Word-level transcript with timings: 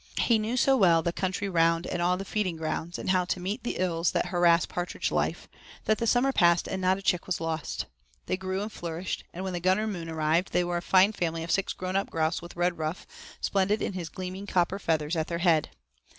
He 0.17 0.39
knew 0.39 0.57
so 0.57 0.75
well 0.75 1.03
the 1.03 1.13
country 1.13 1.47
round 1.47 1.85
and 1.85 2.01
all 2.01 2.17
the 2.17 2.25
feeding 2.25 2.55
grounds, 2.57 2.97
and 2.97 3.11
how 3.11 3.23
to 3.25 3.39
meet 3.39 3.61
the 3.61 3.77
ills 3.77 4.09
that 4.13 4.29
harass 4.29 4.65
partridge 4.65 5.11
life, 5.11 5.47
that 5.85 5.99
the 5.99 6.07
summer 6.07 6.31
passed 6.31 6.67
and 6.67 6.81
not 6.81 6.97
a 6.97 7.03
chick 7.03 7.27
was 7.27 7.39
lost. 7.39 7.85
They 8.25 8.35
grew 8.35 8.63
and 8.63 8.71
flourished, 8.71 9.25
and 9.31 9.43
when 9.43 9.53
the 9.53 9.59
Gunner 9.59 9.85
Moon 9.85 10.09
arrived 10.09 10.53
they 10.53 10.63
were 10.63 10.77
a 10.77 10.81
fine 10.81 11.11
family 11.11 11.43
of 11.43 11.51
six 11.51 11.71
grown 11.71 11.95
up 11.95 12.09
grouse 12.09 12.41
with 12.41 12.55
Redruff, 12.55 13.05
splendid 13.41 13.79
in 13.79 13.93
his 13.93 14.09
gleaming 14.09 14.47
copper 14.47 14.79
feathers, 14.79 15.15
at 15.15 15.27
their 15.27 15.37
head. 15.37 15.69